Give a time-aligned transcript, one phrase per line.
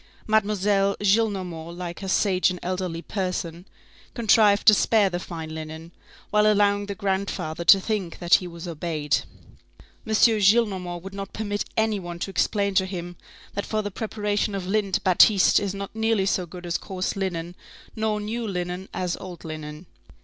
[0.25, 3.67] Mademoiselle Gillenormand, like a sage and elderly person,
[4.15, 5.91] contrived to spare the fine linen,
[6.31, 9.17] while allowing the grandfather to think that he was obeyed.
[10.07, 10.11] M.
[10.15, 13.15] Gillenormand would not permit any one to explain to him,
[13.53, 17.55] that for the preparation of lint batiste is not nearly so good as coarse linen,
[17.95, 19.85] nor new linen as old linen.